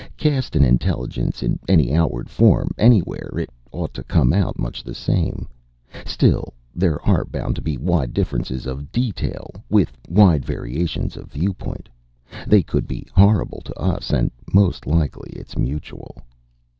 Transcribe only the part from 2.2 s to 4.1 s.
form, anywhere, it ought to